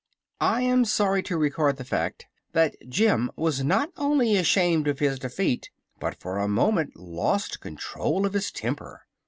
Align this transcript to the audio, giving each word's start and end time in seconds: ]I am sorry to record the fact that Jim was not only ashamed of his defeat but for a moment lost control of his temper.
]I 0.55 0.63
am 0.63 0.83
sorry 0.83 1.21
to 1.21 1.37
record 1.37 1.77
the 1.77 1.85
fact 1.85 2.25
that 2.53 2.75
Jim 2.89 3.29
was 3.35 3.63
not 3.63 3.91
only 3.97 4.35
ashamed 4.35 4.87
of 4.87 4.97
his 4.97 5.19
defeat 5.19 5.69
but 5.99 6.19
for 6.19 6.39
a 6.39 6.47
moment 6.47 6.95
lost 6.95 7.59
control 7.59 8.25
of 8.25 8.33
his 8.33 8.49
temper. 8.51 9.05